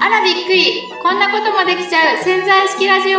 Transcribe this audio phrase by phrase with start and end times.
[0.00, 3.18] あらびっくりこんなこともできちゃう潜在意識ラジオ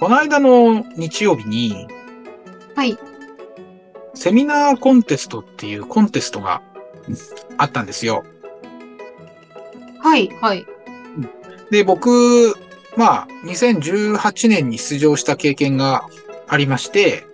[0.00, 1.88] この間の日曜日に、
[2.74, 2.98] はい。
[4.14, 6.62] セミナーコンテストっていうコンテストが
[7.56, 8.24] あったんですよ。
[10.00, 10.28] はい。
[10.40, 10.66] はい。
[11.70, 12.54] で、僕、
[12.96, 16.06] まあ、2018年に出場した経験が
[16.48, 17.26] ありまして、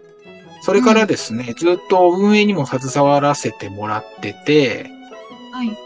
[0.62, 4.86] それからですね、ずっと運営にも携わらせてもらってて、
[5.52, 5.76] はい。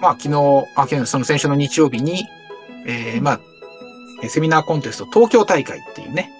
[0.00, 2.24] まあ、昨日、あ、昨日、その先週の日曜日に、
[2.86, 3.40] えーまあ、
[4.22, 6.30] えセミナーコンテスト東京大会っていうね、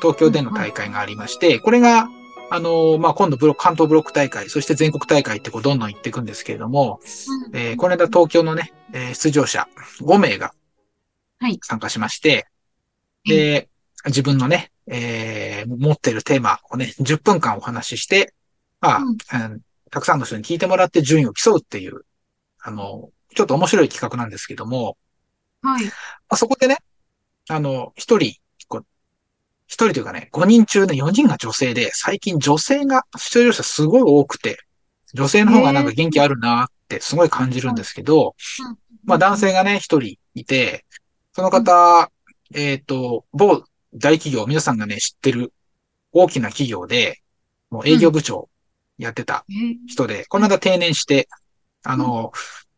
[0.00, 2.08] 東京での大会がありまして、これが、
[2.50, 7.00] あのーまあ、今度ブロック、関東ブロック大会、そして全国大会ってこうどんどん行っていくんですけれども、
[7.54, 9.68] えーこの間東京のね、えー出場者
[10.02, 10.61] 5名がはい
[11.62, 12.46] 参加しまして、
[13.24, 13.68] で、
[14.06, 18.34] 自分のね、えー持っているテーマをね、10分間お話しして、
[18.80, 19.52] まあ、うん。
[19.52, 19.60] うん
[19.92, 22.06] たくさんの人に聞いてもらって順位を競うっていう、
[22.62, 24.96] あの、ちょっと面白い企画なんですけども、
[25.60, 25.84] はい。
[25.84, 25.90] ま
[26.30, 26.78] あ、そこでね、
[27.50, 28.36] あの、一人、
[29.72, 34.58] 一人というかね、5人中ね、4人が女性で、最近女性が出場者すごい多くて、
[35.14, 38.34] 女性の方がなんか元気あるなってすごい感じるんですけど、
[39.04, 40.84] まあ男性がね、一人いて、
[41.32, 42.10] その方、
[42.54, 45.52] えっ、と、某大企業、皆さんがね、知ってる
[46.12, 47.22] 大きな企業で、
[47.70, 48.50] もう営業部長
[48.98, 49.76] やってたえー。
[49.86, 51.28] 人で、この間定年して、
[51.84, 52.32] あの、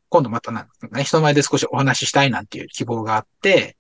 [0.08, 3.76] 今度またなね、人前で少しお話ししたいなんていう希望があって、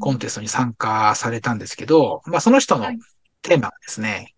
[0.00, 2.98] コンテストに参加されたんですけど、まあその人のはい。
[3.42, 4.34] テーマがですね、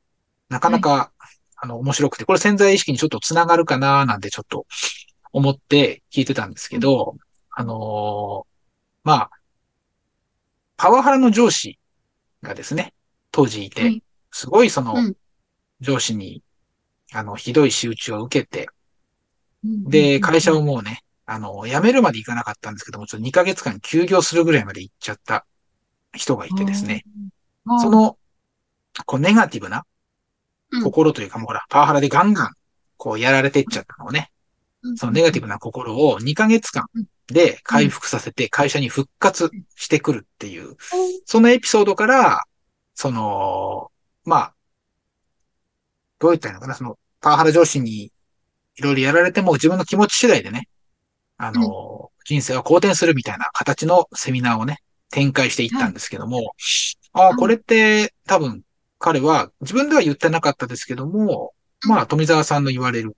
[0.48, 1.10] なかなか、
[1.56, 4.66] あの、面白くて、これ潜在意識にちょっとつながるかななんてちょっと
[5.32, 7.16] 思って聞いてたんですけど、
[7.50, 8.52] あのー
[9.04, 9.30] まあ、
[10.82, 11.78] パワハラの上司
[12.42, 12.92] がですね、
[13.30, 14.02] 当時いて、はい。
[14.32, 15.14] すごいそのうん。
[15.78, 16.42] 上司に、
[17.12, 18.68] あの、ひどい仕打ちを受けて、
[19.64, 25.46] うんで、会社をもうね、あの、辞めるまで行かなかったんですけども、ちょっと2ヶ月間休業するぐらいまで行っちゃった
[26.14, 27.04] 人がいてですね、
[27.80, 28.18] そ、の、
[29.06, 29.84] こう、ネガティブな
[30.72, 30.82] うん。
[30.82, 32.50] 心というか、もうほら、パワハラでガンガン、
[32.96, 34.41] こう、やられてっちゃったのをね、うん
[34.96, 36.86] そのネガティブな心を2ヶ月間
[37.28, 40.76] で回復させて会社に復活してくるっていう、
[41.24, 42.42] そのエピソードから、
[42.94, 43.90] その、
[44.24, 44.54] まあ、
[46.18, 48.12] どう言ったらいいのかな、その、パワハラ上司に
[48.76, 50.68] いろいろやられても自分の気持ち次第でね、
[51.36, 54.78] あの、人生は好転するみたいな形のセミナーをね、
[55.10, 56.52] 展開していったんですけども、
[57.12, 58.62] ああ、これって多分
[58.98, 61.52] 彼は自分では言ってなかったですけども、
[61.88, 63.16] まあ、富澤さんの言われる、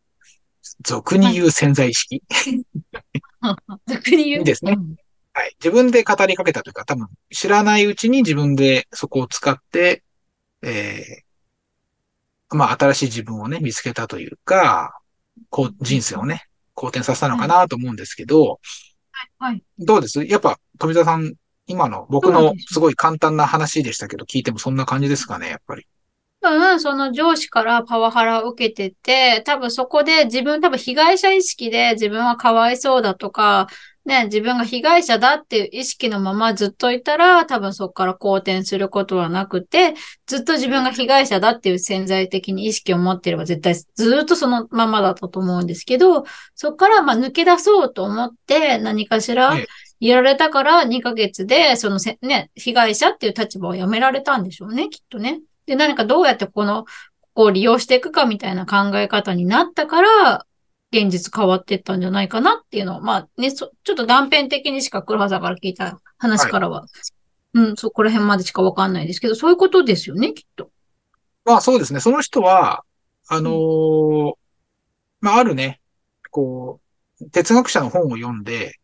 [0.83, 2.23] 俗に言う潜在意識、
[3.87, 4.39] 逆に言う。
[4.41, 4.77] いいですね。
[5.33, 5.57] はい。
[5.59, 10.03] 自分で語りかけたというか、多分知らないうちに自分でそこを使って、
[10.63, 15.01] えー、まあ新しい自分をね、見つけたというか、
[15.51, 18.61] こう、人生をね、好転させたのかなと思うんですけど、
[19.39, 19.63] はい。
[19.79, 20.25] どうです？
[20.25, 21.35] やっぱ富澤さん、
[21.67, 25.87] 今の僕のすごい簡単な話でしたけど、聞いてもそんな感じですかね、やっぱり。
[26.45, 33.67] 多分、その上司からパワハラを受けてて、多分そこで自分、多分被害者意識で自分はかわいそうだとか、
[34.05, 39.95] ね、自分が被害者だっていう意識のままずっといたら、多分そこから好転することはなくて、
[40.27, 43.87] ずっと自分が被害者だっていう潜在的に意識を持っていれば絶対ず
[44.23, 49.67] っとそのままだったと思うんですけど、そこからまあ抜け出そうと思って何かしらええ
[50.01, 55.41] やられたから2ヶ月で、そのせね、被害者っていう立場をやめられたんでしょうね、きっとね。
[55.67, 60.47] で、何かどうやってこの、ここを利用していくかみたいな考え方になったから、
[60.93, 66.87] 現実変わっていったんじゃないかなっていうのを、まあね、そちょっと断片的にしか黒羽さんから聞いた話からは、
[67.53, 70.71] うん、そこら辺までしかわかんないですけど、そういうことですよね、きっと。
[71.45, 72.01] まあそうですね。
[72.01, 72.85] その人は、
[73.27, 74.33] あのー
[75.21, 75.81] まああるね、
[76.31, 76.81] こ
[77.21, 78.75] う、哲学者の本を読んで、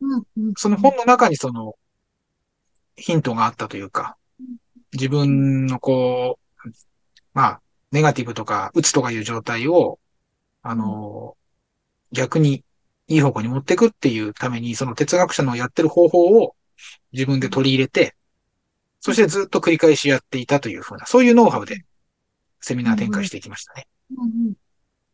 [0.00, 0.54] うん、うん。
[0.56, 1.74] その本の中にその、
[2.96, 4.16] ヒントがあったというか、
[4.92, 6.68] 自分のこう、
[7.32, 7.60] まあ、
[7.92, 9.98] ネガティブとか、鬱とかいう状態を、
[10.62, 11.36] あの、
[12.12, 12.64] 逆に
[13.08, 16.54] いい方向に持っていくっていうために、その哲学者のやってる方法を
[17.12, 18.14] 自分で取り入れて、
[19.00, 21.84] そしてずっと繰り返しやっていたというふうな、そういうノウハウで
[22.60, 23.86] セミナー展開していきましたね。
[24.16, 24.54] うんうん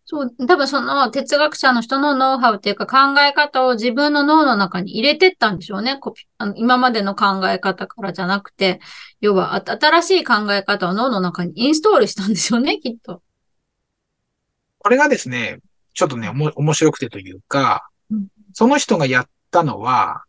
[0.08, 5.98] そう、多分その哲学者の人のノウハウっていうか考え方を自分の脳の中に入れてったんでしょうね。
[5.98, 8.80] コピあの今までの考え方からじゃなくて、
[9.20, 13.20] 要はあ新しい考え方を脳の中にインストールしたんでしょうね、 きっと。
[14.78, 15.58] これがですね、
[15.92, 20.22] ちょっとね、おも面白くてというかうん、その人がやったのは、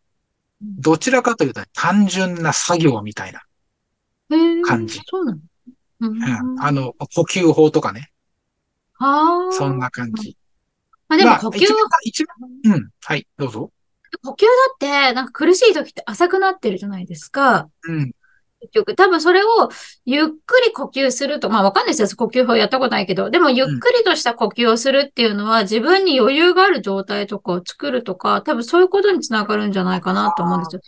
[0.59, 3.43] どちらかというと、単純な作業みたいな
[4.65, 5.01] 感じ。
[5.05, 5.39] そうなの
[5.99, 8.11] うん、あの、呼吸法とかね。
[8.99, 9.51] ああ。
[9.51, 10.37] そんな感じ。
[11.07, 12.35] まあでも呼吸、まあ、一番、
[12.75, 13.71] うん、はい、どうぞ。
[14.23, 17.69] 呼吸だって、なんか苦しい時って浅くなってるじゃないですか。
[17.87, 18.11] うん。
[18.59, 19.69] 結局、多分それを
[20.05, 22.17] ゆっくり呼吸すると、まあわかんないですよ。
[22.17, 30.81] 呼吸法やったことないけど、でもゆっくりとした呼吸をするっていうのは、うん、自分に余裕がある状態とかを作るとか、多分そういうことにつながるんじゃないかなと思うんですよ。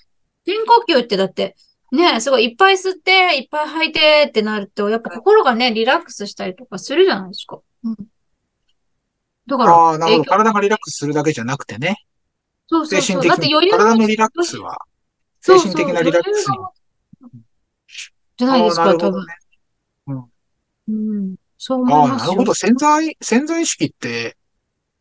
[0.45, 1.55] 深呼吸ってだって、
[1.91, 7.59] ね、すごいいっぱい吸って、いっぱい吐いてってなると、やっぱ心がね、リラックスしたりとかするじゃないですか。
[7.83, 7.95] うん。
[9.47, 9.73] だから。
[9.73, 10.25] ああ、なるほど。
[10.25, 11.95] 体がリラックスするだけじゃなくてね。
[12.67, 13.21] そうそうそう。
[13.23, 13.71] 精神的に。
[13.71, 14.77] 体のリラックスは、
[15.41, 16.57] 精神的なリラックスに。
[18.37, 19.25] じゃないですか、多分。
[20.07, 20.25] うん。
[20.87, 21.35] うん。
[21.57, 22.53] そう思いますああ、なるほど。
[22.53, 24.37] 潜在、潜在意識って、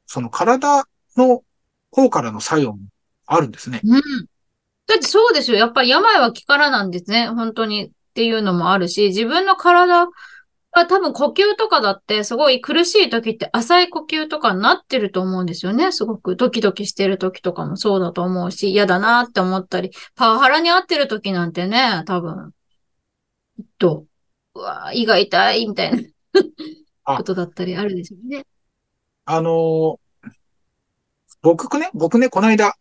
[0.07, 1.43] その体の
[1.91, 2.79] 方からの作用も
[3.27, 3.81] あるんですね。
[3.85, 4.03] うん。
[4.89, 5.59] だってそうですよ。
[5.59, 7.29] やっぱり病は気からなんですね。
[7.29, 15.93] 本当にっていうのもあるし、自分の体が多分呼吸とかだってすごい苦しい時って浅い呼吸とかになってると思うんですよね。
[15.93, 22.55] すごくドキドキしてる時とかもそうだと思うし、嫌だなって思ったり、パワハラに合ってる時なんてね、多分、
[23.79, 24.07] と、
[24.55, 25.93] うわ胃が痛いみたい
[27.05, 28.47] なことだったりあるでしょうね。
[29.27, 29.97] あのー、
[31.43, 32.73] 僕ね、僕ね、この間、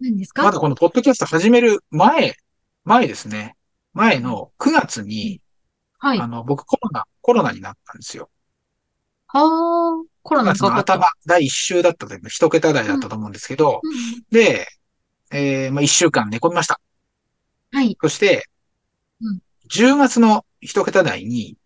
[0.00, 0.42] 何ですか？
[0.42, 2.36] まだこのポッドキャスト始める前、
[2.84, 3.56] 前ですね。
[3.92, 5.40] 前の9月に、
[5.98, 6.20] はい。
[6.20, 8.30] あの、僕コロナ、コロナになったんですよ。
[9.28, 10.76] はあ、コロナかか。
[10.76, 14.66] 頭、第1週だったという一桁台だったと思うんですけど、うんうん、で、
[15.32, 16.80] えー、まあ1週間寝込みました。
[17.72, 17.96] はい。
[18.00, 18.44] そして、
[19.20, 19.40] うん、
[19.70, 21.56] 10月の一桁台に、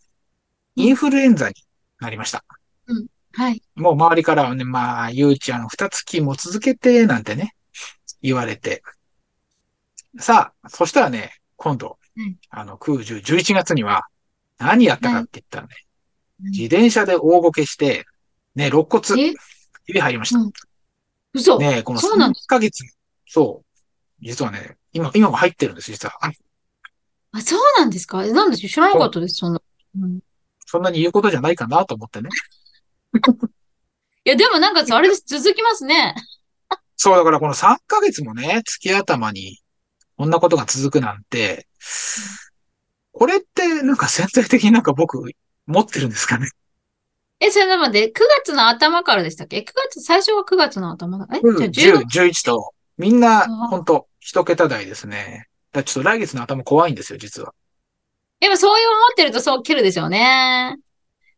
[0.76, 1.55] インフルエンザに
[1.99, 2.44] なりました。
[2.87, 3.06] うん。
[3.33, 3.62] はい。
[3.75, 7.55] もう周りからはね、まあ、ゆうちゃん二月も続けて、なんてね、
[8.23, 8.83] 言われて。
[10.19, 14.07] さあ、そしたらね、今度、うん、あの、空10、11月には、
[14.59, 15.75] 何やったかって言ったらね、
[16.41, 18.07] 自転車で大ごけして、
[18.55, 19.35] ね、肋骨、
[19.87, 20.41] 指入りました。
[20.41, 20.53] うん、
[21.33, 22.85] 嘘ねこの3ヶ月、
[23.27, 23.81] そう。
[24.21, 26.13] 実はね、今、今も入ってるんです、実は。
[27.33, 28.27] あ、そうなんですか？
[28.27, 29.63] なんで知らなかったです、そんな。
[30.01, 30.21] うん、
[30.67, 32.29] そんなに言うことじゃないかなと思ってね。
[34.25, 36.15] いや、でもなんかあれです、続きますね。
[37.02, 39.58] そう、だからこの3ヶ月もね、月頭に、
[40.19, 41.67] こんなことが続くなんて、
[43.12, 45.19] これってなんか潜在的になんか僕
[45.67, 46.50] 持ってるんですかね？
[47.41, 48.12] え、それまで、9
[48.44, 51.26] 月の頭からでしたっけ ?9 月、最初は9月の頭だ。
[51.35, 55.47] え、うん、じゃあ10、11と、みんな、ほんと、一桁台ですね。
[55.73, 57.55] だちょっと来月の頭怖いんですよ、実は。
[58.41, 60.76] でもそういう思ってるとそう切るでしょうね。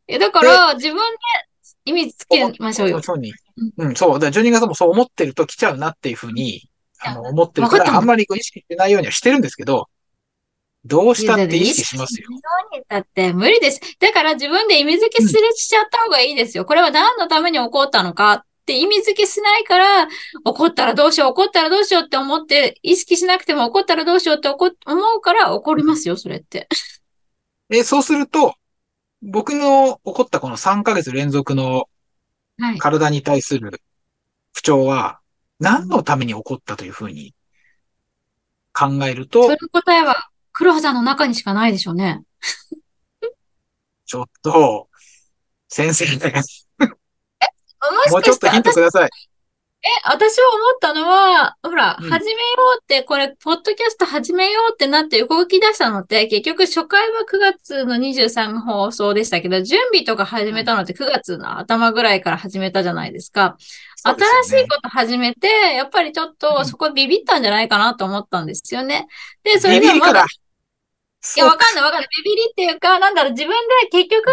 [0.09, 1.19] え、だから、自分で
[1.85, 3.03] 意味つけましょうよ。
[3.03, 3.33] そうに。
[3.77, 4.19] うん、そう。
[4.19, 6.69] だ12月もそう思ってると来ちゃうなっていうふうに、
[7.01, 9.89] あの、思ってるから、あんまり意識してないようにはしてるんですけど、
[10.85, 12.29] どうしたって意識しますよ。
[12.89, 13.81] だって無理です。
[14.01, 16.65] だから自分で意味付けすれしちゃった方がいいですよ。
[16.65, 20.09] これは何のために起こったのかって意味付けしないから、
[20.45, 24.59] 怒ったらどうしよう、怒ったらどうしようって思って、意識しなくても怒ったらどうしようって思
[25.17, 26.69] うから怒りますよ、それって。
[27.71, 28.55] え、そうすると、
[29.23, 31.89] 僕の起こったこの3ヶ月連続の
[32.79, 33.81] 体に対する
[34.53, 35.21] 不調は
[35.61, 37.35] 何のために起こったというふうに
[38.73, 39.45] 考えると。
[39.45, 42.23] その答えは黒羽さんの中にしかないでしょうね。
[44.05, 44.89] ちょっと、
[45.69, 46.43] 先生ね。
[46.81, 49.11] え、もうちょっとヒントください。
[49.85, 52.37] え、私は思ったのは、ほら、うん、始めよ
[52.79, 63.57] うって、これ、ポッドキャスト始めようってなって動き出したのって、結局初回は9月の23放送でしたけど、準備とか始めたのって9月の頭ぐらいから始めたじゃないですか。
[63.97, 69.09] すね、新しいこと始めて、やっぱりちょっとそこビビったんじゃないかなと思ったんですよね。
[69.43, 70.25] で、それでまだ、
[71.37, 72.09] いや、わかんないわかんない。
[72.25, 74.33] ビビリっていうか、なんだろう、自分で結局、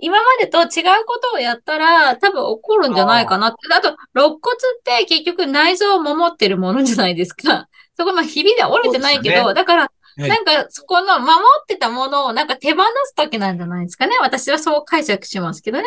[0.00, 3.58] 今までと違うことをやったら、多分起こるんじゃないかなって。
[3.74, 7.68] あと、肋骨って結局内臓を守ってるものじゃないですか。
[7.96, 14.16] そこ、まあ、ひびで折れてないけど、ね、だから、なんか、そこの守ってたものをなんか手放すときなんじゃないですかね。
[14.20, 15.84] 私はそう解釈しますけどね。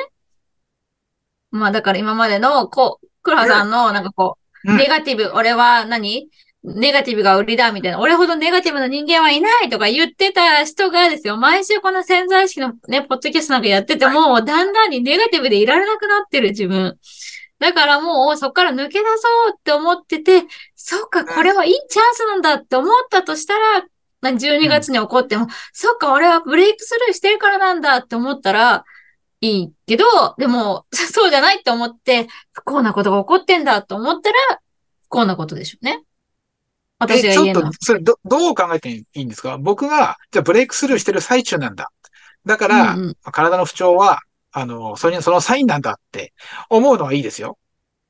[1.52, 6.30] まあ、だから今までの、こう、黒羽さんの、なんかこう、ネガティブ、俺は何？
[6.64, 16.98] ネガティブが売りだみたいな、俺ほどネガティブな人間はいないとか言ってた人がですよ、毎週この潜在意識のね、ポッドキャストなんかやってても、だんだんにネガティブでいられなくなってる自分。
[17.60, 20.44] だからもうそこから抜け出そうって思ってて、
[20.76, 23.86] そっか、これはいいチャンスなんだって思ったとしたら、
[24.32, 28.86] 12月に起こっても、うん、そっか、俺はブレイクスルーしてるからなんだって思ったら、
[29.42, 30.06] いいけど、
[30.38, 34.62] でも、そうじゃないって思って、不幸なことが起こってんだと思ったら、
[35.04, 36.04] 不幸なことでしょうね。
[37.10, 39.58] え、ちょっと私が言えんのは。、それど、どう考えていいんですか？
[39.58, 41.92] 僕が、じゃあブレイクスルーしてる最中なんだ。
[42.46, 44.20] だから、うんうん体の不調は、
[44.52, 46.34] あの、それそのサインなんだって
[46.70, 47.58] 思うのはいいですよ。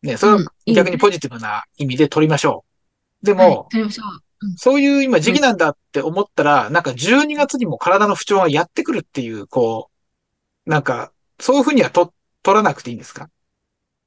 [0.01, 2.65] ね、それをうんいい逆にポジティブな意味で取りましょ
[3.21, 3.25] う。
[3.25, 4.07] ではいも、、取りましょう。
[4.07, 9.89] うんそういう今時期なんだって思ったら、なんか12月にも体の不調がやってくるっていう、こ
[10.65, 13.29] う、なんか、そういうふうにはと取らなくていいんですか？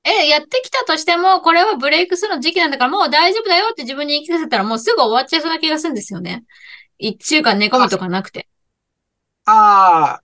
[0.08, 6.44] え、やってきたとしても、これはブレイクスルーの時期なんだから、もう大丈夫だよって自分に言い聞かせたら、もうすぐ終わっちゃいそうな気がするんですよね。
[6.98, 8.48] 一週間寝込むとかなくて。
[9.46, 10.22] ああ、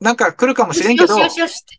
[0.00, 1.78] なんか来るかもしれんけど、よしよしよしって。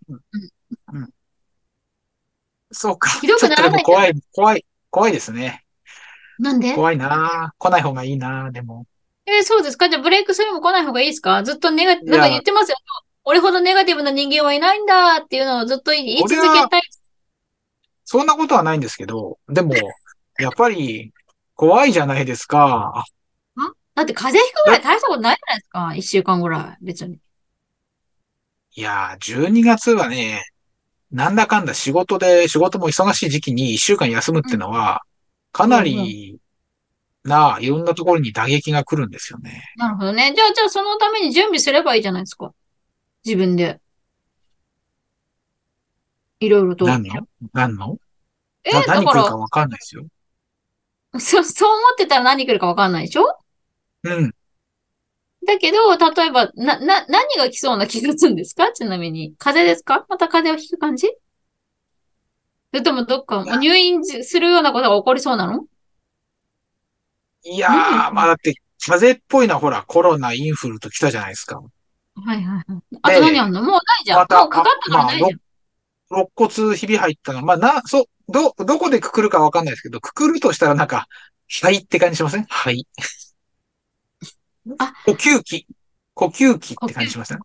[2.72, 3.10] そうか。
[3.20, 5.66] ひどくならない怖い、怖い、怖いですね。
[6.40, 6.74] なんで？
[6.74, 8.86] 怖いな来ない方がいいなでも。
[9.26, 9.90] えーそうですか？
[9.90, 11.44] じゃあブレイクスルーも来ない方がいいですか？
[11.44, 12.78] ずっとネガ、なんか言ってますよ。
[13.24, 16.82] 俺ほどネガティブな人間はいないんだっていうのをずっと言い続けたい。
[18.12, 19.74] そんなことはないんですけど、でも、
[20.38, 21.14] やっぱり、
[21.56, 23.06] 怖いじゃないですか。
[23.96, 25.96] だって風邪ひくぐらい大したことないじゃないですか。
[25.96, 26.86] 一週間ぐらい。
[26.86, 27.20] 別に。
[28.76, 30.44] いやー、12月はね、
[31.10, 35.04] なんだかんだ仕事で、仕事も忙しい時期に1週間休むってのは、
[35.54, 36.38] かなり
[37.24, 39.64] な、いろんなところに打撃が来るんですよね。
[39.78, 40.34] なるほどね。
[40.36, 42.54] じゃあ、じゃあそのために準備すればいいじゃないですか。
[43.24, 43.80] 自分で。
[46.42, 46.86] いろいろと。
[46.86, 47.28] 何の？
[47.54, 47.98] 何の？
[48.64, 50.06] えなだ何来るか、わかんないですよ。
[51.20, 53.38] そ、 そう思ってたら何来るかわかんないでしょ？
[54.04, 54.36] うん。
[55.46, 58.72] だけど、例えば、な、な、何が来そうな気がするんですか？
[58.72, 59.34] ちなみに。
[59.40, 60.06] 風邪ですか？
[60.08, 61.08] また風邪をひく感じ？
[61.08, 61.14] そ
[62.74, 65.66] れともどっか、入院するようなことが起こりそうなの？
[67.44, 68.54] いやー、何まあだって、
[68.86, 71.60] 風邪っぽいのはほら、コロナ、インフルと来たじゃないですか。
[71.60, 71.64] は
[72.28, 72.64] いはいはい。
[73.02, 73.62] あと何あんの？
[73.64, 74.20] もうないじゃん。
[74.20, 75.30] またもうかかったからないじゃん。
[76.12, 77.42] 肋骨ひび入ったの。
[77.42, 81.08] まあ、な、そう、ど、どこでくくるかわかんないですけど、くくるとしたらなんか、
[81.48, 82.46] 肺って感じしません？
[82.46, 82.88] 肺。
[84.80, 85.68] あ呼吸器。
[86.14, 87.40] 呼吸器って感じしません？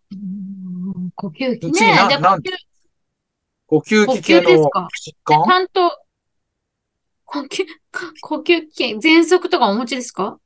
[1.14, 1.73] 呼吸器ね。
[1.73, 2.43] 次ななん？
[3.66, 5.43] 呼吸、呼吸器系の疾ち患？
[5.50, 5.99] ゃんと、
[7.25, 7.66] 呼吸、
[8.21, 10.38] 呼吸器、喘息とかお持ちですか？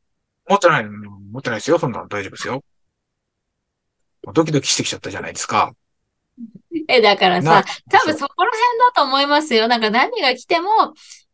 [0.48, 1.78] 持ってない、持ってないですよ。
[1.78, 2.64] そんなの大丈夫ですよ。
[4.34, 5.72] ドキドキしてきちゃったじゃないですか。
[6.88, 9.68] え、だからなさ、多分そこら辺だと思いますよ。
[9.68, 10.70] なんか何が来ても、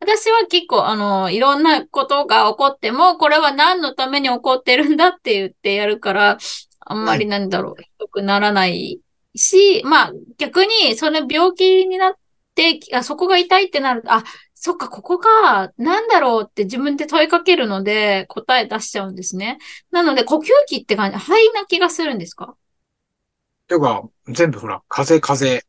[0.00, 6.38] 私は結構、あの、いろんなことが起こっても、これは何のために起こってるんだって言ってやるから、
[6.80, 9.00] あんまりなんだろう、ひどくならない
[9.34, 12.14] し、まあ逆にその病気になっ
[12.54, 19.58] て、あそこが痛いってなると、あ、そっか、ここか、なんだろうって自分で問いかけるので答え出しちゃうんですね。
[19.90, 22.56] なので呼吸器って感じ、肺な気がするんですか？
[23.66, 25.64] ていうか、全部ほら、風、風、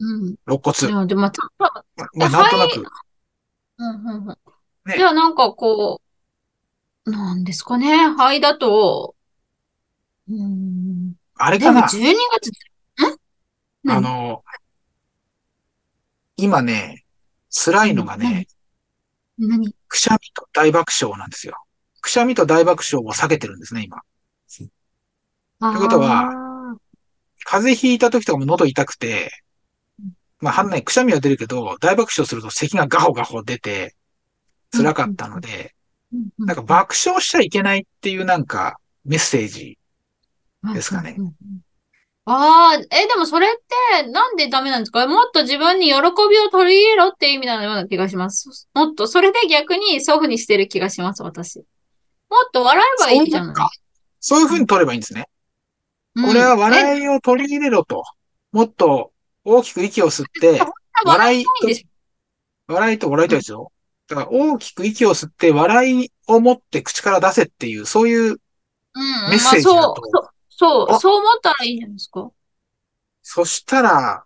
[0.00, 0.36] うん。
[0.46, 0.88] 肋骨。
[0.88, 2.84] でも、でも、た多分まあ、なんとなく。
[3.78, 4.38] うんうんうん。
[4.84, 6.00] ねじゃあなんかこ
[7.06, 8.08] う、なんですかね。
[8.08, 9.14] 肺だと、
[10.28, 11.12] うーん。
[11.12, 14.02] でもあれかな12月、んあ何？
[14.02, 14.44] の、
[16.36, 17.04] 今ね、
[17.50, 18.46] 辛いのがうんね、
[19.38, 19.74] 何？
[19.88, 21.56] くしゃみと大爆笑なんですよ。
[22.00, 24.02] くしゃみと大爆笑を避けてるんですね、今。
[25.60, 26.28] ということは、
[27.44, 29.30] 風邪ひいた時とかも喉痛くて、
[30.40, 33.94] まあ、はんない、くしゃみは出るけど、大爆笑すると咳がガホガホ出て、
[34.72, 35.74] 辛かったので、
[36.38, 39.78] なんか爆笑しちゃいけないっていうなんかメッセージ。
[40.74, 41.16] ですかね
[42.24, 43.50] ああ、え、でもそれっ
[44.02, 45.08] てなんでダメなんですか？
[45.08, 48.68] もっと自分に喜びを取り入れろって意味なような気がします。
[48.74, 51.58] もっと、それで逆にそういうふうにしてる気がします、私。
[51.58, 53.56] もっと笑えばいいじゃない。
[54.20, 55.26] そういう風に取ればいいんですね。
[56.14, 56.26] うん。
[56.26, 58.02] これはえ笑いを取り入れろと。
[58.52, 59.12] もっと
[59.44, 60.60] 大きく息を吸って、
[61.04, 61.86] 笑いいんでし
[62.68, 63.72] 笑いと笑いたいですよ。
[64.08, 68.36] だから大きく息を吸って笑いを持って口から出せっていう、そういう、
[68.94, 69.76] メッセージだと。
[69.76, 72.30] まあそう、そう、そう、思ったらいいんじゃないですか。
[73.22, 74.24] そしたら、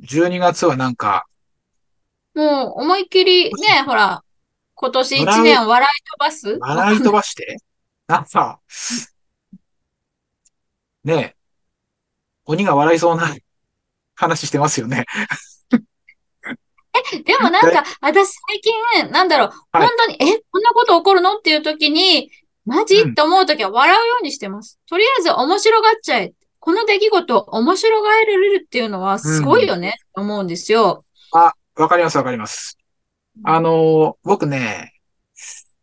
[0.00, 1.26] 12月はなんか、
[2.34, 4.22] もう思いっきりね、ほら、
[4.74, 6.58] 今年一笑う年笑い飛ばす。
[6.60, 7.56] 笑い飛ばして、
[8.06, 8.60] なんか、
[11.08, 11.34] ねえ、
[12.44, 13.34] 鬼が笑いそうな
[14.14, 15.06] 話してますよね。
[17.24, 21.38] でもなんか、私最近、なんだろう、はい本当に、え、こんなこと起こるの？
[21.38, 22.30] っていう時に、
[22.66, 23.00] マジ？
[23.00, 24.78] うんって思う時は笑うようにしてます。
[24.86, 26.34] とりあえず面白がっちゃえ。
[26.58, 31.06] この出来事を面白がえれるっていうのはすごいよね、と思うんですよ。
[31.32, 32.76] あ、わかりますわかります。
[33.44, 34.92] あのー、僕ね、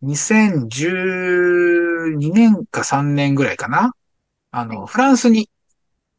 [0.03, 3.93] 2012年か3年ぐらいかな。
[4.57, 4.87] あの、はい。
[4.87, 5.49] フランスに、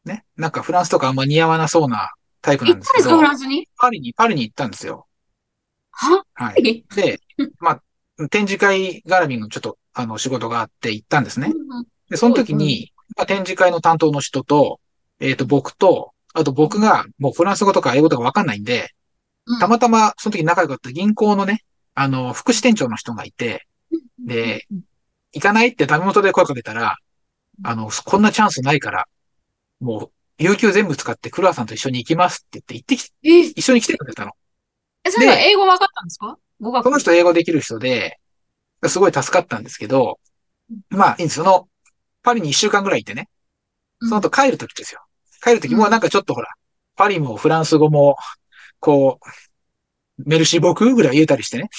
[0.05, 3.67] ね、なんかフランスとかあんま似合わなそうなタイプな行ったんですか、んですけどフ、ランスに？
[3.77, 5.07] パリに、パリに行ったんですよ。
[5.91, 6.23] は？
[6.35, 6.85] はい。
[6.95, 7.19] で、
[7.59, 7.71] ま
[8.19, 11.51] あ、展示会絡みのちょっと、あの、仕事があって行ったんですね。
[11.51, 14.79] うんで、その時に、まあ、展示会の担当の人と、
[15.19, 18.91] えっ、と、僕と、あと僕がもうフランス語とか英語とかわかんないんで、
[19.45, 19.59] うん。
[19.59, 21.63] たまたまその時仲良かった銀行のね、
[21.95, 23.67] あの、副支店長の人がいて、
[24.25, 24.67] で、
[25.33, 25.69] 行かない？
[25.69, 26.95] ってダメ元で声かけたら、
[27.63, 29.07] あの、こんなチャンスないから、
[29.79, 34.31] もう、有給全部使ってクルアさんと一緒に行きますって言って、行ってき、え、一緒に来てくれたの。
[35.03, 36.37] えそれは英語分かったんですか？
[36.59, 36.83] 語学。
[36.83, 38.19] その人英語できる人で、
[38.85, 40.19] すごい助かったんですけど、
[40.89, 41.35] まあ、いいんです。
[41.37, 41.67] その、
[42.21, 43.29] パリに一週間ぐらいいてね、
[44.01, 45.01] その後帰る時ですよ。
[45.43, 46.47] 帰る時もなんかちょっとほら、
[46.95, 48.15] パリもフランス語も、
[48.79, 49.19] こ
[50.19, 51.69] う、メルシーボクぐらい言えたりしてね、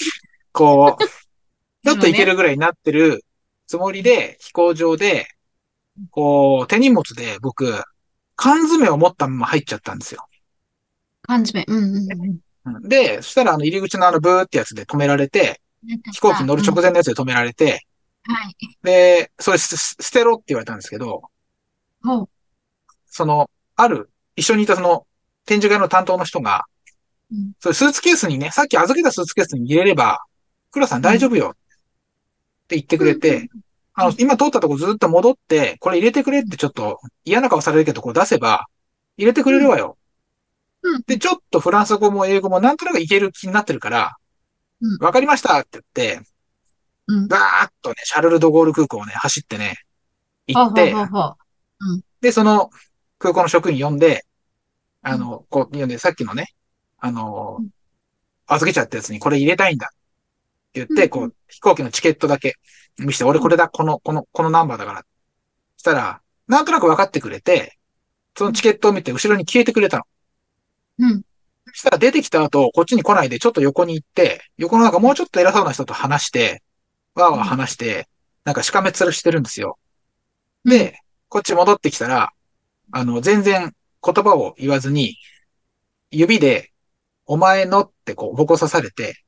[0.53, 1.05] こう、
[1.85, 3.25] ちょっといけるぐらいになってる
[3.67, 5.29] つもりで、飛行場で、
[6.11, 7.83] こう、手荷物で僕、
[8.37, 10.27] 缶詰を持ったまま入っちゃったんですよ。
[11.23, 11.65] 缶詰。
[11.67, 12.23] うんうんうん。
[12.23, 15.61] うんで、そしたらあの入り口のあのブーってやつで止められて、
[16.13, 17.87] 飛行機に乗る直前のやつで止められて、
[18.25, 18.57] はい。
[18.83, 21.23] で、それす捨てろって言われたんですけど、
[22.05, 22.29] ほう。
[23.07, 25.07] その、ある、一緒にいたその、
[25.47, 26.65] 展示会の担当の人が、
[27.31, 30.21] うんそれスーツケースにね、さっき預けたスーツケースに入れれば、
[30.71, 31.57] クラさん大丈夫よっ
[32.69, 33.49] て言ってくれて、
[34.01, 38.67] あの、今通ったとこずっと戻って、これ入れてくれってちょっと嫌な顔されるけど、こう出せば、
[39.17, 39.99] 入れてくれるわよ。
[40.83, 41.03] うん。
[41.05, 44.17] で、ちょっとフランス語も英語もなんとなくいける気になってるから
[44.81, 46.21] うん、わかりましたって言って、
[47.09, 47.27] うん。
[47.27, 49.75] ガーッとね、シャルル・ド・ゴール空港をね、走ってね、
[50.47, 50.95] 行って、
[52.21, 52.71] で、その
[53.19, 54.25] 空港の職員呼んで、
[55.03, 56.53] あの、こう、呼んで、さっきのね、
[56.99, 57.71] あのうん、
[58.47, 59.97] 預けちゃったやつにこれ入れたいんだっ
[60.73, 61.09] て言って、うん。
[61.09, 62.55] こう、飛行機のチケットだけ
[62.99, 65.05] 見せて、俺これだ、この、この、このナンバーだから。
[65.77, 67.79] したら、なんとなく分かってくれて、
[68.37, 70.05] そのチケットを見て後ろに消えてくれたの。
[70.99, 71.23] うん。
[71.73, 76.63] したら出てきた後、こっちに来ないでちょっと横に行って、横のなんかもうちょっと偉そうな人と話して、
[77.15, 78.09] わーわー話して、
[78.45, 79.79] なんかしかめっ面してるんですよ。
[80.65, 80.71] う。
[80.71, 82.31] で、こっち戻ってきたら、
[82.93, 85.17] あの、全然言葉を言わずに、
[86.11, 86.73] 指で、
[87.27, 89.23] お前のってこう、ボコ刺されて、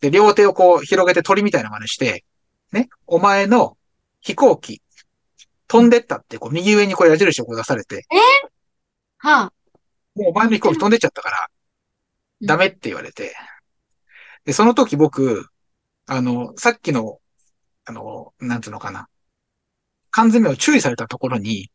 [0.00, 2.24] で、両手をこう、広げて鳥みたいな真似して、
[2.72, 3.76] ね、お前の
[4.20, 4.82] 飛行機、
[5.68, 8.06] 飛んでったって、こう、右上にこう矢印をこう出されて、
[9.18, 9.52] はあ。
[10.14, 11.48] もうお前の飛行機飛んでっちゃったから、
[12.40, 12.46] うん。
[12.46, 13.34] ダメって言われて、
[14.44, 15.46] で、その時僕、
[16.06, 17.20] あの、さっきの、
[17.84, 19.08] あの、なんつうのかな、
[20.10, 21.70] 缶詰を注意されたところに、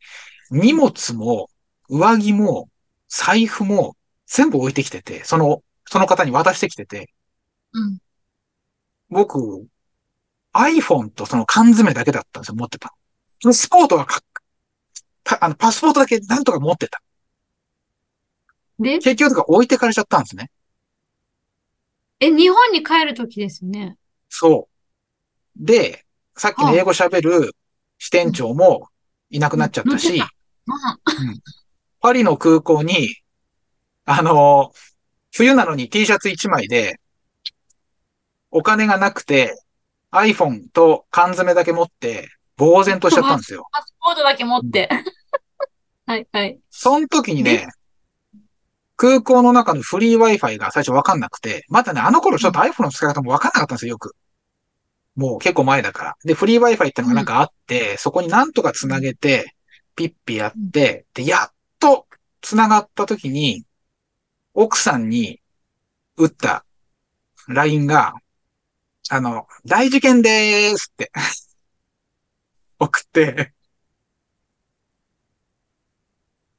[0.51, 1.49] 荷物も、
[1.89, 2.69] 上着も、
[3.07, 7.09] 財布も、全部置いてきてて、その、その方に渡してきてて、
[7.73, 7.97] うん。
[9.09, 9.65] 僕、
[10.57, 12.93] iPhone とその缶詰だけだったんですよ、持ってた。
[13.43, 14.21] パスポートはか
[15.23, 17.01] パあの、パスポートだけなんとか持ってた。
[18.79, 20.49] で、結局とか置いてかれちゃったんですね。
[22.19, 23.97] え、日本に帰るときですよね。
[24.29, 24.67] そ
[25.55, 25.63] う。
[25.63, 27.55] で、さっきの英語喋る
[27.99, 28.89] 支店長も
[29.29, 30.21] いなくなっちゃったし、
[31.99, 33.09] パリの空港に、
[34.05, 34.71] あの、
[35.31, 36.99] 冬なのに T シャツ1枚で、
[38.49, 39.59] お金がなくて、
[40.11, 43.67] iPhone と缶詰だけ持って、呆然としちゃったんですよ。
[43.71, 44.89] パスポートだけ持って。
[46.05, 46.59] はい、はい。
[46.69, 47.67] その時にね、
[48.95, 54.15] 空港の中のフリー Wi-Fi が最初わかんなくて、まだね、あの頃ちょっと iPhone の使い方もわかんなかったんですよ、よく。
[55.15, 56.15] もう結構前だから。
[56.23, 59.55] で、フリー Wi-Fi ってのがなんかあって、そこになんとか繋げて、
[59.95, 62.07] ピッピやって、で、やっと
[62.41, 63.63] 繋がった時に、
[64.53, 65.41] 奥さんに
[66.17, 66.65] 打った
[67.47, 68.15] LINE が、
[69.09, 71.11] あの、大事件でーすって
[72.79, 73.53] 送って、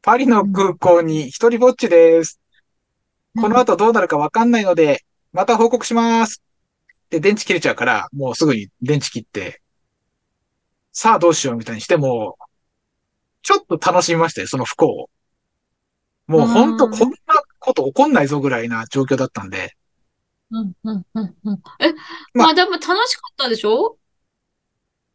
[0.02, 2.40] パリの空港に一人ぼっちです。
[3.40, 6.42] この後どうなるかわかんないので、また報告します。
[7.10, 9.60] で、電池切れちゃうから、もうすぐに電池切って、
[10.92, 12.38] さあどうしようみたいにしても、
[13.42, 15.10] ちょっと楽しみましたよ、その不幸を。
[16.26, 17.16] もうほんとこんな
[17.58, 19.72] こと起こんないぞぐらいな状況だったんで、
[20.50, 21.62] うん、うん、うん、うん。
[21.80, 21.92] え、
[22.34, 23.98] まあまあでも楽しかったでしょ？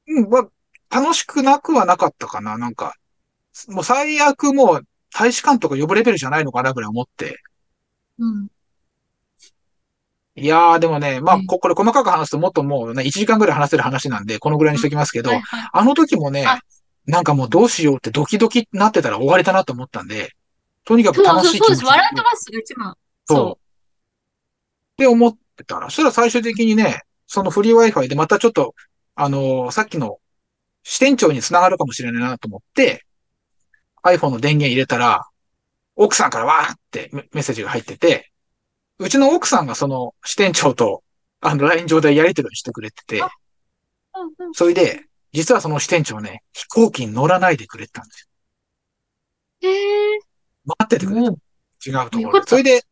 [0.08, 2.94] うん、まあ、楽しくなくはなかったかな、なんか。
[3.68, 7.40] もう最悪もう大使館とか呼ぶレベルじゃないのかなぐらい思って。
[8.20, 8.48] うん。
[10.36, 15.70] いやー、でもね、まあ、うんここれ細かく話すともっともうね、1時間ぐらい話せる話なんで、このぐらいにしときますけど、はい、はい。
[15.72, 16.60] あの時もねあ、
[17.06, 20.32] なんかもうどうしようってドキドキなってたら終わりだなと思ったんで、
[20.86, 21.86] とにかくそうそう、楽しいそうです。
[21.86, 22.96] 笑ってます、一番。
[23.26, 23.60] そうそ
[24.94, 28.76] って思ってたら、そしたら最終的にね、そのフリー Wi-Fi でまたちょっと、
[29.16, 30.20] あのーさっきの
[30.84, 33.06] 支店長に繋がるかもしれないなと思って、
[34.04, 35.26] iPhone の電源入れたら、
[35.96, 38.32] 奥さんからわーってメメッセージが入ってて、
[39.00, 41.04] うちの奥さんがその支店長と
[41.46, 43.22] あの、LINE 上でやり取りしてくれてて、
[44.54, 48.30] それで、実はその支店長ね、飛行機に乗らないでくれてたんです
[49.62, 49.70] よ。
[49.70, 50.20] へえ。
[50.66, 51.32] 待っててくれた。
[51.86, 52.84] 違うところそれで、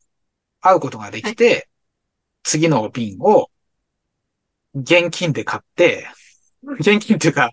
[0.60, 1.70] 会うことができて、
[2.44, 3.50] 次の便を、
[4.74, 6.08] 現金で買って、
[6.80, 7.52] 現金っていうか、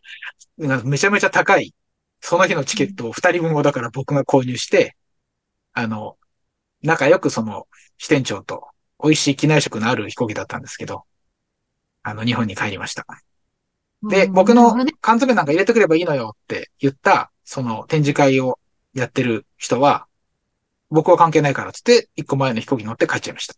[0.56, 1.74] めちゃめちゃ高い、
[2.20, 4.96] その日のチケットを二人分をだから僕が購入して、
[5.72, 6.16] あの、
[6.82, 8.68] 仲良くその支店長と
[9.02, 11.04] 美味しい機内食のある飛行機だったんですけど、
[12.02, 13.06] あの、日本に帰りました。
[14.02, 14.70] で、うん僕の
[15.00, 18.58] 缶詰なんか入れてくればいいのよって言った、その展示会を
[18.94, 20.06] やってる人は、
[20.90, 23.54] 僕は関係ないからっつって、一個前の飛行機乗って帰っちゃいました。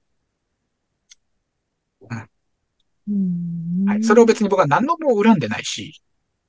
[2.00, 4.04] うんはい。
[4.04, 6.00] それを別に僕は何のも恨んでないし、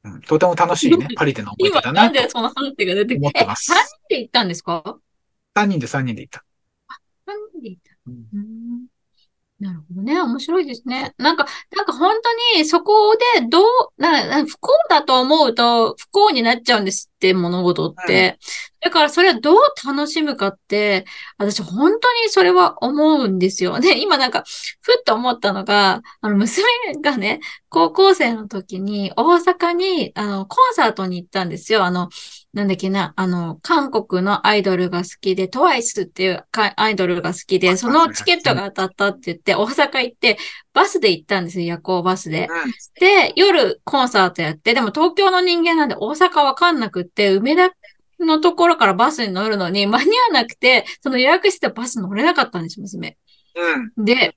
[0.03, 3.17] うん、とても楽しいね、パリでの思い出今、だななでその判定が出てくる？
[3.17, 4.97] え、思ってます3人で行ったんですか
[5.55, 6.43] ？3人で3人で行った。
[7.27, 7.91] ?3 人で行った。
[8.07, 8.85] うんうん
[9.61, 10.19] なるほどね。
[10.19, 11.13] 面白いですね。
[11.19, 11.45] なんか、
[11.75, 12.15] なんか本
[12.55, 13.65] 当にそこでどう、
[13.97, 18.39] なな不幸だと思うと不幸になっちゃうんですって、物事って。
[18.81, 21.05] だからそれはどう楽しむかって、
[21.37, 23.79] 私本当にそれは思うんですよ。
[23.79, 24.43] で、今なんか、
[24.81, 26.65] ふっと思ったのが、あの、娘
[26.99, 31.85] がね、高校生の時に大阪に、あの、コンサートに行ったんですよ。
[31.85, 32.09] あの、
[32.53, 40.37] なんだっけな、あの、韓国のアイドルが好きで、トワイスっていうかアイドルが好きで、そのチケットが当たったって言って、大阪行って、
[40.73, 42.49] バスで行ったんですよ、夜行バスで。
[42.99, 47.71] で、夜コンサートやって、でも東京の人間なんで大阪わかんなくって、梅田
[48.19, 53.17] のところからバスに乗るのに間に合わなくて、その予約してたバス乗れなかったんです、娘。
[53.97, 54.05] うん。
[54.05, 54.35] で、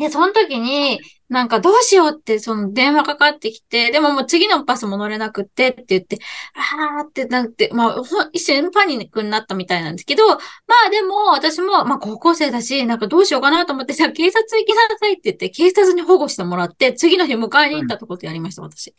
[0.00, 6.18] で、その時に、なんかどうしようって、その電話かかってきて、でももう次のバスも乗れなくってって言って、
[6.54, 10.38] あーってなって、まあ、一瞬パニックになったみたいなんですけど、ま
[10.86, 18.94] あでも、私も、まあ高校生だし、なんかどうしようかなと思って、じゃあ警察行きなさいって言って、警察に保護してもらって、次の日迎えに行ったとことやりました、私。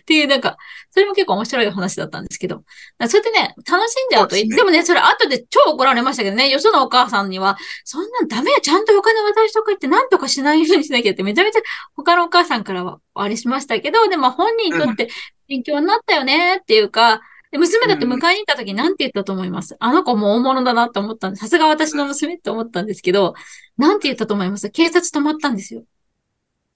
[0.00, 0.56] っていう、なんか、
[0.90, 2.56] それも結構面白い話だったんですけど。
[2.56, 2.66] だか
[2.98, 11.60] らそれでね、楽しんじゃうとですねでもね、それ後で超怒られましたけどね、よそのお母さんには、そんなんダメよ、ちゃんとお金渡しとくって、なんとかしないようにしなきゃって、めちゃめちゃ
[11.96, 15.08] 他のお母さんからはあれしましたけど、でも本人にとって
[15.48, 17.20] 勉強になったよねっていうか、
[17.50, 23.34] で娘だって迎えに行った時なんて言ったと思いますあの子もう大物だなって思ったんで、さすが私の娘って思ったんですけど、
[23.78, 24.70] なんて言ったと思います？
[24.70, 25.84] 警察止まったんですよ。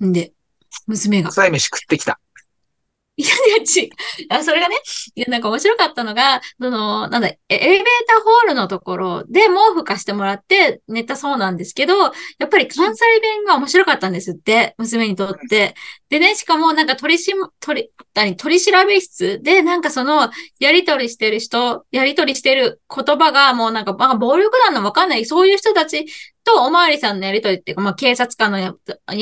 [0.04, 0.32] んで、
[0.86, 1.30] 娘が。
[1.30, 2.20] 臭い飯食ってきた。
[3.20, 3.90] いやいや、違う。
[4.28, 4.76] あ、それがね、
[5.16, 12.10] いや、なんか面白かったのが、その、なんだ、エレベーターホールのところで毛布貸してもらって寝たそうなんですけど、や
[12.46, 15.74] っぱり関西弁が面白かったんですって、娘にとって。
[16.10, 26.06] でね、しかもなんか取りし、取り、何、取り調べ室で、なんかその、やり取りしてる人、やり取りしてる言葉がもうなんか、まあ、暴力団のわかんない、そういう人たち
[26.44, 28.72] とおまわりさんのやり取りっていうか、まあ、警察官のや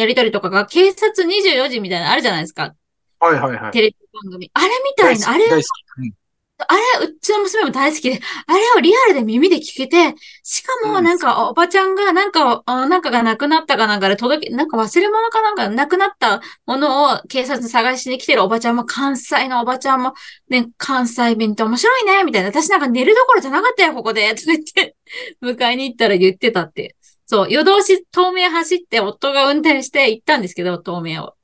[0.06, 2.74] り取りとかが、警察24時みたいなのあるじゃないですか。
[3.20, 3.72] はいはいはい。
[3.72, 4.50] テレビ番組。
[4.52, 5.44] あれみたいな、あれ。
[5.44, 6.12] うん
[6.58, 20.14] あれ、うちの娘も大好きで、あれをリアルで耳で聞けて、しかもうんなんかおばちゃんがなんか、あなんかがなくなったかなんかで届け、なんか忘れ物かなんかなくなったものを警察に探しに来てるおばちゃんも関西のおばちゃんも、
[20.48, 22.48] ね、関西弁って面白いね、みたいな。
[22.48, 24.34] 私なんか寝るどころじゃなかったよ、ここで。
[24.34, 24.96] とか言って、
[25.44, 26.96] 迎えに行ったら言ってたって。
[27.26, 31.34] そう、夜通し東名走って夫が運転して行ったんですけど、東名を。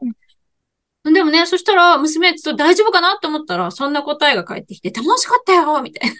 [1.04, 6.16] でもね、そしたら娘ちょっと大丈夫かなと思ったら、そんな答えが返ってきて、楽しかったよみたいな。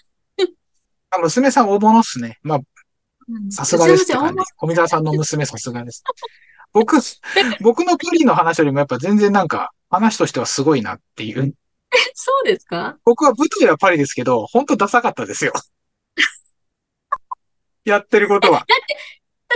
[1.11, 2.39] あ娘さん大物っすね。
[2.43, 2.61] まあ、
[3.51, 4.43] さすがですって感じ。
[4.59, 6.03] 富澤さんの娘さすがです。
[6.73, 6.97] 僕、
[7.61, 11.55] 僕のプリンの話よりもやっぱ全然なんか話としてはすごいなっていう。
[12.15, 12.97] そうですか？
[13.05, 15.53] 僕は舞台はパリですけど、本当ダサかったですよ。
[17.85, 18.61] やってることは。
[18.61, 18.97] だって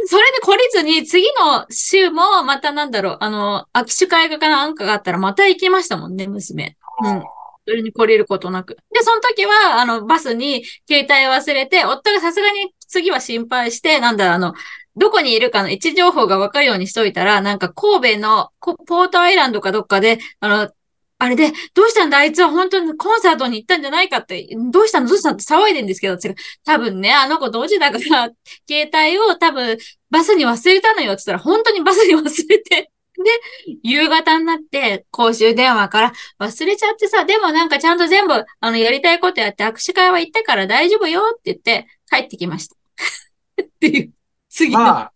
[0.07, 6.77] それで懲りずに、次の週も、またなんだろう、あの、握手会がかなんかがあったら、また行きましたもんね、娘。
[7.03, 7.23] うん。
[7.69, 8.77] それに懲りることなく。
[8.93, 14.55] で、その時は、あの、バスに携帯忘れて、夫がさすがに次は心配して、なんだろう、あの、
[14.97, 20.71] どこにいるかの位置情報がわかるようにしといたら、なんか神戸のポートアイランドかどっかで、あの、
[21.19, 25.09] あれで、どうしたんだあいつは本当にコンサートに行ったんじゃないかって、どうしたの？
[25.09, 25.37] どうしたの？
[25.37, 28.31] って騒いでんですけど、違う多分ね、あの子同時だから、
[28.69, 29.79] 携帯を多分
[30.11, 31.13] バスに忘れたのよ。
[31.13, 42.77] って言ったら、本当にバスに忘れて、 で、夕方になって、公衆電話から忘れちゃってさ、でもなんかちゃんと全部、あの、やりたいことやって握手会は行ったから大丈夫よって言って帰ってきました。
[43.63, 44.13] っていう、
[44.51, 45.13] 次の、まあ、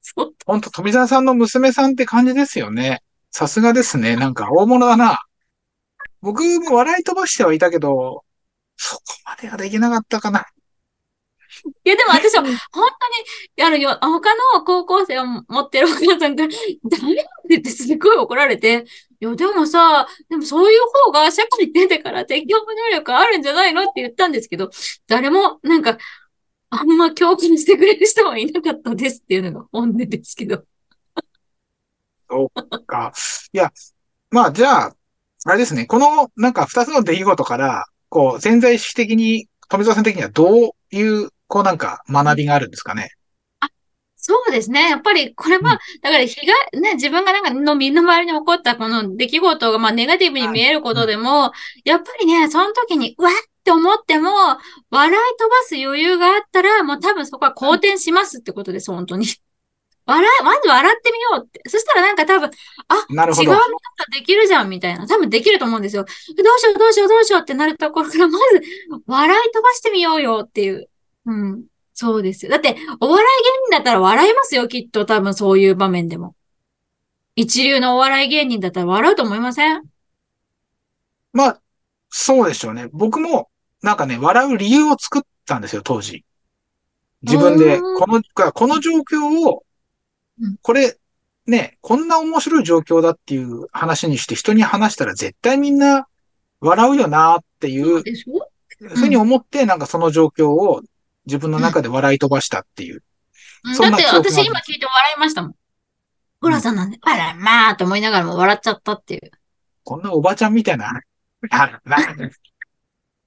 [0.00, 0.34] そう。
[0.46, 3.02] 本当富澤さんの娘さんって感じですよね。
[3.36, 4.14] さすがですね。
[4.14, 5.18] なんか大物だな。
[6.20, 8.22] 僕も笑い飛ばしてはいたけど、
[8.76, 10.46] そこまではできなかったかな。
[11.84, 12.52] いや、でも私は、本
[13.56, 18.84] 当に、あの、他の高校生を持ってるお母さんから、ダメって言ってすごい怒られて、
[19.20, 24.70] いや、でもさ、でもそういう方が社会に出てから適応能力あるんじゃないのって言ったんですけど、
[25.08, 25.98] 誰も、なんか、
[26.70, 30.64] あんま共感してくれる人はいなかったですっていうのが本音ですけど。
[32.28, 33.12] そうか。
[33.52, 33.72] いや、
[34.30, 34.96] まあ、じゃあ、
[35.46, 35.86] あれですね。
[35.86, 43.10] この、なんか二つの出来事から、こう、潜在意識的に、富澤さん的にはどういう、こうなんか学びがあるんですかね？
[44.16, 44.88] そうですね。
[44.88, 51.52] やっぱり、これは、だから、被害、ね、自分がなんかの身の回りに起こったこの出来事が、まあ、ネガティブに見えることでも、
[51.84, 53.32] やっぱりね、その時に、うわっ
[53.64, 54.30] て思っても、
[54.90, 59.26] 笑い飛ばす余裕があったら、もう多分そこは好転しますってことです、本当に。
[60.06, 61.62] 笑い、まず笑ってみようって。
[61.66, 62.50] そしたらなんか多分、
[62.88, 63.70] あ、なるほど違う見方
[64.12, 65.06] できるじゃんみたいな。
[65.08, 66.04] 多分できると思うんですよ。
[66.04, 66.10] ど
[66.42, 68.62] うしようどうしようどうしようってなるところから、まず、
[69.06, 70.90] 笑い飛ばしてみようよっていう。
[71.24, 71.64] うん。
[71.94, 72.50] そうですよ。
[72.50, 75.06] だって、お笑い芸人だったら笑いますよ、きっと。
[75.06, 76.34] 多分そういう場面でも。
[77.34, 79.84] 一流のお笑い芸人だったら笑うと思いません？
[81.32, 81.60] まあ、
[82.10, 82.88] そうでしょうね。
[82.92, 83.48] 僕も、
[83.80, 86.24] なんかね、笑う理由を作ったんですよ、当時。
[87.22, 89.64] 自分で、この、この状況をうん、
[90.62, 90.96] これ、
[91.46, 96.06] ね、こんな面白い状況だっていう話にして人に話したら絶対みんな
[96.60, 100.82] 笑うよなっていう、そういうふうに思って、なんかその状況を
[101.26, 103.02] 自分の中で笑い飛ばしたっていう。
[103.64, 103.74] うん。
[103.76, 105.54] だって私今聞いて笑いましたもん。
[106.40, 109.30] ホラさんなんで、あら、まあと思いながらも笑っちゃったっていう。
[109.84, 111.00] こんなおばちゃんみたいな、
[111.50, 111.96] あな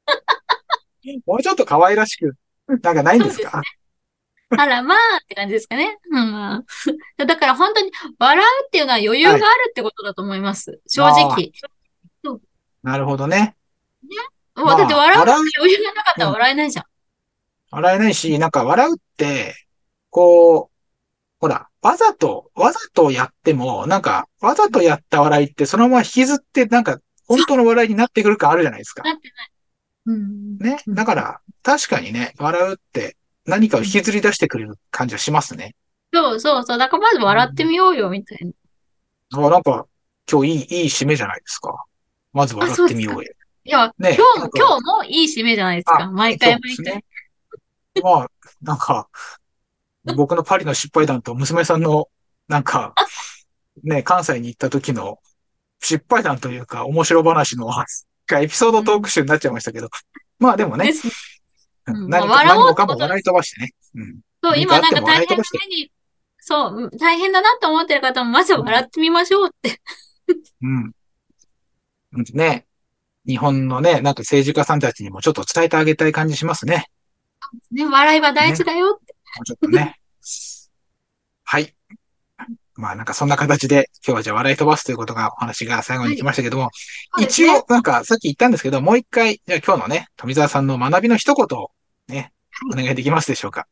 [1.26, 2.36] もうちょっと可愛らしく、
[2.68, 3.62] なんかないんですか？
[4.50, 5.98] あら、まあって感じですかね。
[6.10, 6.64] うん、ま
[7.18, 7.26] あ。
[7.26, 10.80] だから本当に笑うっていうのは余裕があるってことだと思います。
[10.88, 11.52] 正直。
[12.84, 13.56] なるほどね。
[14.56, 16.86] もうまあだって笑う笑う余裕がなかったら笑えないじゃん。
[17.72, 19.56] 笑えないし、なんか笑うって、
[20.10, 20.78] こう、
[21.40, 29.04] ほら、わざと、わざとやっても、なんか、わざとやった笑いってそのまま引きずって、なんか、本当の笑いになってくる感あるじゃないですか。
[29.04, 29.52] なってない。
[30.06, 30.58] うん。
[30.60, 30.82] ね。
[30.88, 35.76] うんだから、確かにね、笑うって何かを引きずり出してくれる感じはしますね。
[36.14, 36.78] そうそうそう。
[36.78, 38.38] だからまず笑ってみようよ、みたい
[39.32, 39.48] な。
[39.48, 39.86] あ、なんか、
[40.30, 41.86] 今日いい、いい締めじゃないですか。
[42.34, 43.32] まず笑ってみようよ。
[43.64, 46.04] いや、ね今日も、今日もいい締めじゃないですか。
[46.04, 46.96] あ毎回毎回。
[46.96, 47.06] ね。
[48.04, 48.28] まあ、
[48.62, 49.10] なんか、
[50.16, 52.10] 僕のパリの失敗談と娘さんの、
[52.48, 52.94] なんか、
[53.84, 55.20] ね、関西に行った時の
[55.82, 57.70] 失敗談というか、面白話の、
[58.42, 59.90] エピソードトーク集になっちゃいましたけど。
[60.40, 60.94] まあでもね
[61.88, 63.72] 何か、何もかも笑い飛ばしてね。
[63.96, 64.20] うん。
[64.44, 65.92] そう、何今なんか大変な目に、
[66.40, 69.80] そう、うん大変だなと思ってる方も、まずは笑ってみましょうって。
[70.62, 70.92] うん。
[72.14, 72.66] ほんとね、
[73.26, 76.86] 日本のね、なんか政治家さんたちにもちょっと伝えてあげたい感じしますね。
[77.72, 79.14] ね、笑いは大事だよって。
[79.38, 80.00] もうちょっとね。
[81.44, 81.74] はい。
[82.78, 86.70] まあなんかそんな形で今日はじゃあ笑い飛ばすということがお話が最後に来ましたけども、
[87.16, 91.72] そうですね一応なんかさっき言ったんですけど、もう一回、じゃあ今日のね、富澤さんの学びの一言を
[92.08, 92.34] ね、
[92.72, 93.68] お願いできますでしょうか？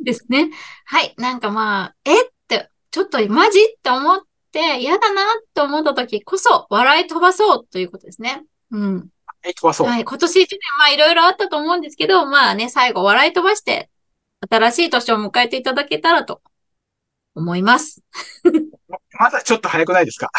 [0.00, 0.50] ですね。
[0.84, 1.14] はい。
[1.18, 8.44] なんかまあ、えって、ちょっとマジって思って嫌だなって思った時こそ笑い飛ばそうということですね。
[8.70, 8.96] うん。
[9.26, 9.86] はい、飛ばそう。
[9.86, 10.04] はい。
[10.04, 13.90] 今年一年、まあいろいろあったと思うんですけど、まあね、最後笑い飛ばして、
[14.50, 16.42] 新しい年を迎えていただけたらと
[17.34, 18.02] 思います。
[19.18, 20.30] まだちょっと早くないですか？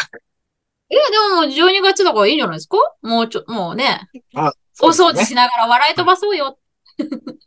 [0.90, 2.76] いや、でももう12月だからいいんじゃないですか？
[3.02, 5.24] もうちょ、もうね、あ、大掃除。
[5.24, 6.58] しながら笑い飛ばそうよ。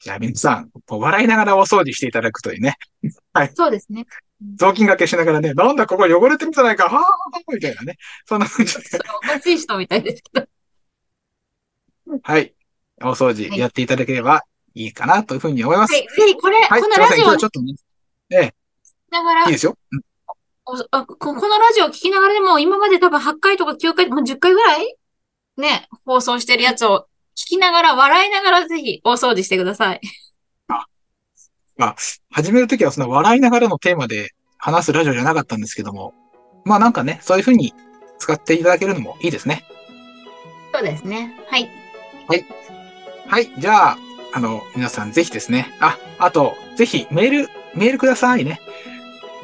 [0.00, 2.76] じゃあ皆さん、笑いながらお掃除していただくというね。
[3.54, 4.06] そうですね。
[4.54, 7.96] 雑巾掛けしながらね、なんだここ汚れてるじゃないか、はぁーみたいなね。
[8.24, 8.80] そんな感じで。
[9.16, 10.46] おかしい人みたいですけど。
[12.22, 12.54] はい。
[13.02, 14.44] お掃除やっていただければ
[14.74, 15.92] いいかなというふうに思います。
[15.92, 16.02] はい。
[16.02, 16.80] ぜひこれ、はい。
[16.80, 16.88] こ。
[16.88, 18.54] のラジオちょっとね、
[19.10, 19.76] ながらいい、ですよ。
[19.90, 20.00] うん
[20.64, 20.76] こ
[21.16, 24.96] このラジオを聞きながらでも、今まで多分8回とか9回、もう10回ぐらい
[25.56, 27.07] ね、放送してるやつを聞
[27.44, 30.00] きながら、笑いながらぜひ大掃除してください。
[32.30, 36.12] 始めるときはその笑いながらのテーマで話すラジオじゃなかったんですけども、
[36.64, 37.72] まあなんかね、そういうふうに
[38.18, 39.64] 使っていただけるのもいいですね。
[40.72, 41.34] そうですね。
[41.48, 41.70] はい。
[43.28, 43.52] はい。
[43.58, 43.98] じゃあ、
[44.32, 45.72] あの、皆さんぜひですね。
[45.80, 48.60] あ、あと、ぜひメール、メールくださいね。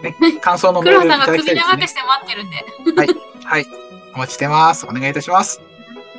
[0.03, 1.89] ね、 感想のメールいた黒さんがだきたいですね首長く。
[1.89, 3.47] して待ってるんで。
[3.47, 3.67] はい。
[4.15, 4.87] お待ちしてます。
[4.87, 5.61] お願いいたします。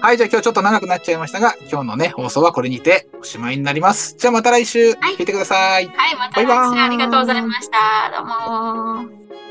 [0.02, 0.18] はい。
[0.18, 4.16] じゃあ今日ちょっと長くなっちゃいましたが、今日のね、放送はこれにておしまいになります。
[4.18, 5.88] じゃあまた来週、はい聞いてください。
[5.88, 8.12] はい、また来週ありがとうございました。
[8.18, 9.45] どうもー。